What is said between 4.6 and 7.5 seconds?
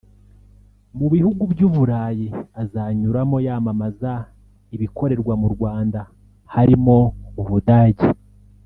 ibikorerwa mu Rwanda harimo u